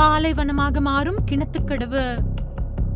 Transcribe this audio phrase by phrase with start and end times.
[0.00, 2.04] பாலைவனமாக மாறும் கிணத்துக்கடவு.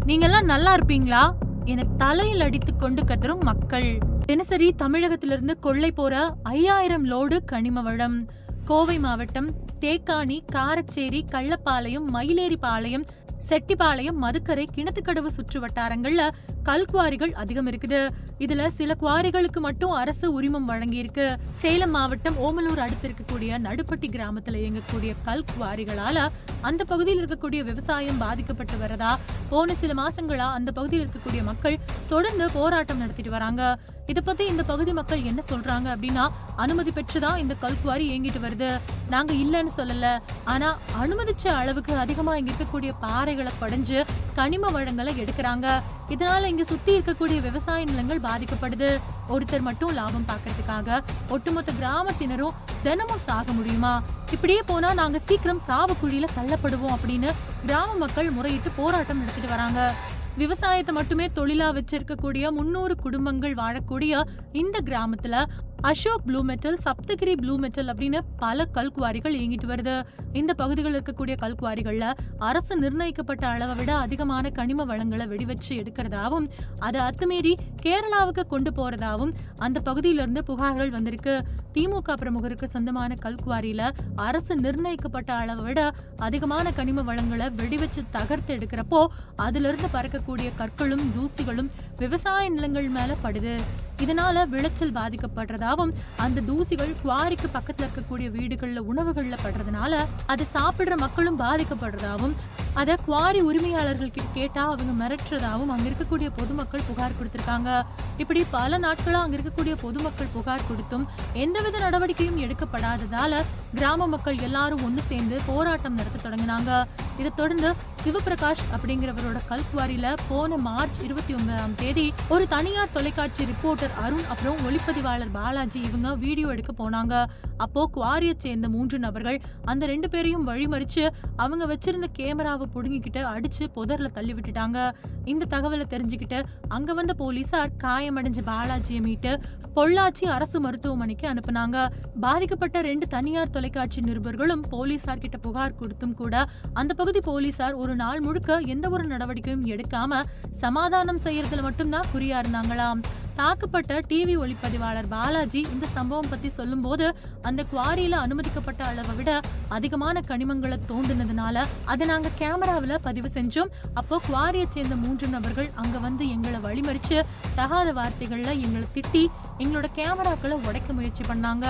[0.06, 1.22] நீங்கெல்லாம் நல்லா இருப்பீங்களா?
[1.64, 3.98] என தலையில் அடித்து கொண்டு கதறும் மக்கள்.
[4.26, 8.28] தினசரி தமிழகத்திலிருந்து கொள்ளை போற ஐயாயிரம் லோடு கனிம வளம்
[8.64, 9.48] கோவை மாவட்டம்
[9.80, 13.06] தேக்காணி காரச்சேரி கள்ளப்பாளையம் மயிலேறிபாளையம்
[13.48, 16.30] செட்டிப்பாளையம் மதுக்கரை கிணத்துக்கடவு சுற்று வட்டாரங்கள்ல
[16.68, 18.00] கல்குவாரிகள் அதிகம் இருக்குது.
[18.44, 21.26] இதுல சில குவாரிகளுக்கு மட்டும் அரசு உரிமம் வழங்கியிருக்கு.
[21.62, 26.26] சேலம் மாவட்டம் ஓமலூர் அடுத்து இருக்கக்கூடிய நடுப்பட்டி கிராமத்துல இயங்கக்கூடிய கல் குவாரிகளால
[26.68, 29.12] அந்த பகுதியில் இருக்கக்கூடிய விவசாயம் பாதிக்கப்பட்டு வரதா?
[29.48, 33.62] போன சில மாசங்களா அந்த பகுதியில் இருக்கக்கூடிய மக்கள் தொடர்ந்து போராட்டம் நடத்திட்டு வராங்க.
[34.06, 36.24] இத பத்தி இந்த பகுதி மக்கள் என்ன சொல்றாங்க அப்படின்னா
[36.56, 38.70] அனுமதி பெற்றுதான் இந்த கல்குவாரி இயங்கிட்டு வருது?
[39.08, 40.08] நாங்க இல்லைன்னு சொல்லல.
[40.44, 40.68] ஆனா
[41.02, 43.98] அனுமதிச்ச அளவுக்கு அதிகமா இங்க இருக்கக்கூடிய பாறைகளை படைஞ்சு
[44.34, 45.66] கனிம வளங்களை எடுக்கிறாங்க.
[46.08, 49.00] இதனால இங்க சுத்தி இருக்கக்கூடிய விவசாய நிலங்கள் பாதிக்கப்படுது.
[49.28, 54.02] ஒருத்தர் மட்டும் லாபம் பாக்குறதுக்காக ஒட்டுமொத்த கிராமத்தினரும் தினமும் சாக முடியுமா?
[54.30, 57.30] இப்படியே போனா நாங்க சீக்கிரம் சாவு குழியில தள்ளப்படுவோம் அப்படின்னு
[57.66, 59.92] கிராம மக்கள் முறையிட்டு போராட்டம் நடத்திட்டு வராங்க.
[60.36, 65.44] விவசாயத்தை மட்டுமே தொழிலா வச்சிருக்கக்கூடிய முன்னூறு குடும்பங்கள் வாழக்கூடிய இந்த கிராமத்துல
[65.82, 70.02] Ashok blue metal Sapthagiri blue metal அப்படின்னு பல கல்குவாரிகள் இயங்கிட்டு வருது.
[70.32, 76.46] இந்த பகுதிகளில் இருக்கக்கூடிய கல்குவாரிகள்ல அரசு நிர்ணயிக்கப்பட்ட அளவை விட அதிகமான கனிம வளங்களை வெடிவச்சு எடுக்கிறதாவும்
[76.78, 81.42] அதை அத்துமீறி கேரளாவுக்கு கொண்டு போறதாவும் அந்த பகுதியிலிருந்து புகார்கள் வந்திருக்கு.
[81.74, 89.88] திமுக பிரமுகருக்கு சொந்தமான கல்குவாரியில அரசு நிர்ணயிக்கப்பட்ட அளவை விட அதிகமான கனிம வளங்களை வெடிவச்சு தகர்த்து எடுக்கிறப்போ அதிலிருந்து
[89.92, 93.56] பறக்கக்கூடிய கற்களும் தூசிகளும் விவசாய நிலங்கள் மேல படுது.
[94.02, 99.94] இதனால விளைச்சல் பாதிக்கப்படுறதாவும் அந்த தூசிகள் குவாரிக்கு பக்கத்துல இருக்கக்கூடிய வீடுகள்ல உணவுகள்ல படுறதுனால
[100.26, 102.34] அதை சாப்பிடுற மக்களும் பாதிக்கப்படுறதாவும்
[102.80, 107.70] அதை குவாரி உரிமையாளர்கள் கிட்ட கேட்டா அவங்க மிரட்டுறதாவும் அங்க இருக்கக்கூடிய பொதுமக்கள் புகார் கொடுத்திருக்காங்க.
[108.16, 111.06] இப்படி பல நாட்களா அங்க இருக்கக்கூடிய பொதுமக்கள் புகார் கொடுத்தும்
[111.44, 113.42] எந்தவித நடவடிக்கையும் எடுக்கப்படாததால
[113.74, 116.70] கிராம மக்கள் எல்லாரும் ஒன்று சேர்ந்து போராட்டம் நடத்த தொடங்கினாங்க.
[117.18, 117.68] இதை தொடர்ந்து
[118.04, 125.32] சிவபிரகாஷ் அப்படிங்கிறவரோட கல்குவாரியில போன மார்ச் இருபத்தி ஒன்பதாம் தேதி ஒரு தனியார் தொலைக்காட்சி ரிப்போர்ட்டர் அருண் அப்புறம் ஒளிப்பதிவாளர்
[125.32, 127.14] பாலாஜி இவங்க வீடியோ எடுக்க போனாங்க.
[127.56, 134.08] அப்போ குவாரியை சேர்ந்த மூன்று நபர்கள் அந்த ரெண்டு பேரையும் வழிமறிச்சு அவங்க வச்சிருந்த கேமராவை புடுங்கிக்கிட்டு அடிச்சு புதர்ல
[134.12, 134.92] தள்ளி விட்டுட்டாங்க
[135.24, 139.40] இந்த தகவலை தெரிஞ்சுக்கிட்டு அங்க வந்த போலீசார் காயமடைஞ்ச பாலாஜியை மீட்டு
[139.74, 141.86] பொள்ளாச்சி அரசு மருத்துவமனைக்கு அனுப்புனாங்க.
[142.20, 148.20] பாதிக்கப்பட்ட ரெண்டு தனியார் தொலைக்காட்சி நிருபர்களும் போலீசார் கிட்ட புகார் கொடுத்தும் கூட அந்த பகுதி போலீசார் ஒரு நாள்
[148.20, 150.20] முழுக்க எந்த ஒரு நடவடிக்கையும் எடுக்காம
[150.60, 153.00] சமாதானம் செய்யறதுல மட்டும்தான் குறியா இருந்தாங்களாம்
[153.38, 157.06] தாக்கப்பட்ட டிவி ஒளிப்பதிவாளர் பாலாஜி இந்த சம்பவம் பத்தி சொல்லும்போது
[157.48, 159.30] அந்த குவாரியில அனுமதிக்கப்பட்ட அளவை விட
[159.76, 163.72] அதிகமான கனிமங்களை தோண்டினதுனால அதை நாங்க கேமராவில் பதிவு செஞ்சோம்.
[163.94, 167.18] அப்போ குவாரியை சேர்ந்த மூன்று நபர்கள் அங்க வந்து எங்களை வழிமறிச்சு
[167.58, 169.24] தகாத வார்த்தைகள்ல எங்களை திட்டி
[169.58, 171.66] எங்களோட கேமராக்களை உடைக்க முயற்சி பண்ணாங்க.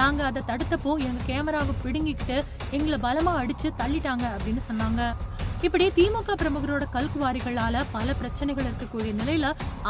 [0.00, 2.38] நாங்க அதை தடுத்தப்போ எங்க கேமராவை பிடுங்கிக்கிட்டு
[2.70, 5.02] எங்களை பலமா அடிச்சு தள்ளிட்டாங்க அப்படின்னு சொன்னாங்க.
[5.62, 9.46] இப்படி திமுக பிரமுகரோட கல்குவாரிகளால பல பிரச்சனைகள் இருக்கக்கூடிய நிலையில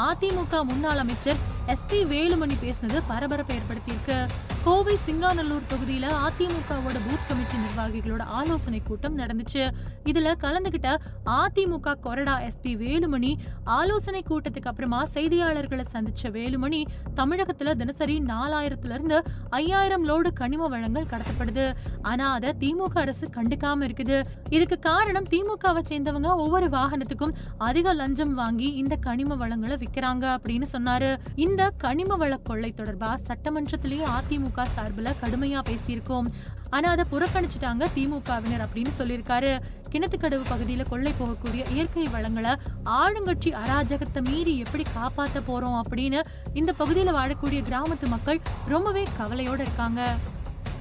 [0.09, 1.37] அதிமுக முன்னாள் அமைச்சர்
[1.67, 4.19] எஸ் பி வேலுமணி பேசினது பரபரப்பை ஏற்படுத்தியிருக்கு.
[4.65, 9.63] கோவை சிங்காநல்லூர் தொகுதியில அதிமுகவோட பூத் கமிட்டி நிர்வாகிகளோட ஆலோசனை கூட்டம் நடந்துச்சு.
[10.05, 10.89] இதுல கலந்துகிட்ட
[11.37, 13.35] அதிமுக கொறடா எஸ்பி வேலுமணி
[13.65, 16.85] ஆலோசனை கூட்டத்துக்கு அப்புறமா செய்தியாளர்களை சந்திச்ச வேலுமணி
[17.17, 21.73] தமிழகத்துல தினசரி நாலாயிரத்துல இருந்து ஐயாயிரம் லோடு கனிம வளங்கள் கடத்தப்படுது.
[22.03, 24.23] ஆனா அதை திமுக அரசு கண்டுக்காம இருக்குது.
[24.51, 31.19] இதுக்கு காரணம் திமுகவை சேர்ந்தவங்க ஒவ்வொரு வாகனத்துக்கும் அதிக லஞ்சம் வாங்கி இந்த கனிம வளங்களை விக்கிறாங்க அப்படின்னு சொன்னாரு.
[31.35, 36.27] இந்த கனிம வள கொள்ளை தொடர்பா சட்டமன்றத்திலேயே அதிமுக அதிமுக சார்பில் கடுமையா பேசியிருக்கோம்.
[36.71, 39.53] ஆனா அதை புறக்கணிச்சிட்டாங்க திமுகவினர் அப்படின்னு சொல்லியிருக்காரு.
[39.93, 42.53] கிணத்துக்கடவு பகுதியில கொள்ளை போகக்கூடிய இயற்கை வளங்களை
[42.85, 46.21] ஆளுங்கட்சி அராஜகத்தை மீறி எப்படி காப்பாத்த போறோம் அப்படின்னு
[46.53, 50.01] இந்த பகுதியில வாழக்கூடிய கிராமத்து மக்கள் ரொம்பவே கவலையோட இருக்காங்க.